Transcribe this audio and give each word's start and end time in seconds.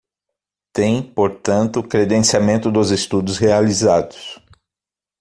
Tem, 0.73 0.99
portanto, 1.03 1.83
credenciamento 1.83 2.71
dos 2.71 2.89
estudos 2.89 3.37
realizados. 3.37 4.43